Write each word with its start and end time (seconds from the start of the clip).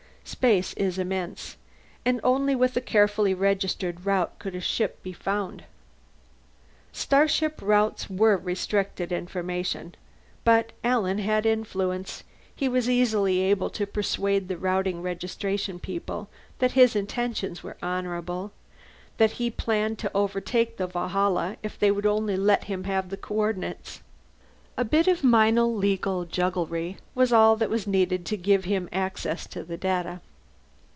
Space 0.23 0.71
is 0.75 0.97
immense, 0.97 1.57
and 2.05 2.21
only 2.23 2.55
with 2.55 2.77
a 2.77 2.81
carefully 2.81 3.33
registered 3.33 4.05
route 4.05 4.39
could 4.39 4.55
a 4.55 4.61
ship 4.61 5.03
be 5.03 5.11
found. 5.11 5.65
Starship 6.93 7.59
routes 7.61 8.09
were 8.09 8.37
restricted 8.37 9.11
information. 9.11 9.93
But 10.45 10.71
Alan 10.85 11.17
had 11.17 11.45
influence; 11.45 12.23
he 12.55 12.69
was 12.69 12.89
easily 12.89 13.41
able 13.41 13.69
to 13.71 13.85
persuade 13.85 14.47
the 14.47 14.57
Routing 14.57 15.01
Registration 15.01 15.79
people 15.79 16.29
that 16.59 16.73
his 16.73 16.95
intentions 16.95 17.61
were 17.61 17.77
honorable, 17.83 18.53
that 19.17 19.31
he 19.33 19.49
planned 19.51 19.99
to 19.99 20.11
overtake 20.15 20.77
the 20.77 20.87
Valhalla 20.87 21.57
if 21.61 21.77
they 21.77 21.91
would 21.91 22.05
only 22.05 22.37
let 22.37 22.65
him 22.65 22.85
have 22.85 23.09
the 23.09 23.17
coordinates. 23.17 24.01
A 24.77 24.85
bit 24.85 25.07
of 25.07 25.21
minor 25.23 25.63
legal 25.63 26.23
jugglery 26.23 26.97
was 27.13 27.33
all 27.33 27.57
that 27.57 27.69
was 27.69 27.85
needed 27.85 28.25
to 28.27 28.37
give 28.37 28.63
him 28.63 28.87
access 28.91 29.45
to 29.47 29.63
the 29.63 29.77
data. 29.77 30.21